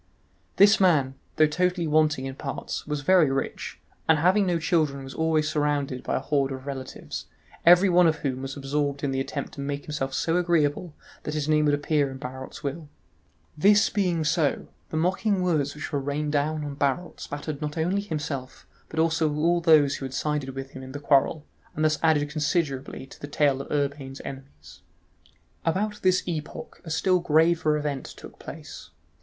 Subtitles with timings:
[0.55, 5.13] This man, though totally wanting in parts, was very rich, and having no children was
[5.13, 7.27] always surrounded by a horde of relatives,
[7.67, 11.35] every one of whom was absorbed in the attempt to make himself so agreeable that
[11.35, 12.89] his name would appear in Barot's will.
[13.55, 18.01] This being so, the mocking words which were rained down on Barot spattered not only
[18.01, 21.45] himself but also all those who had sided with him in the quarrel,
[21.75, 24.81] and thus added considerably to the tale of Urbain's enemies.
[25.63, 28.89] About this epoch a still graver event took place.